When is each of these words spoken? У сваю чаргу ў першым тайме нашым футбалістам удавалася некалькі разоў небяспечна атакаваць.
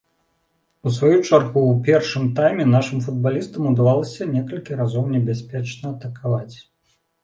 У 0.87 0.93
сваю 0.95 1.17
чаргу 1.27 1.61
ў 1.73 1.75
першым 1.89 2.25
тайме 2.41 2.67
нашым 2.75 3.05
футбалістам 3.05 3.71
удавалася 3.75 4.31
некалькі 4.35 4.83
разоў 4.85 5.05
небяспечна 5.17 5.85
атакаваць. 5.97 6.55